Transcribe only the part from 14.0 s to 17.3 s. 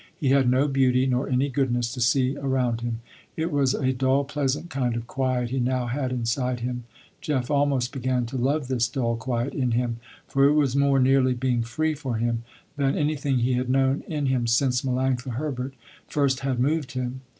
in him since Melanctha Herbert first had moved him.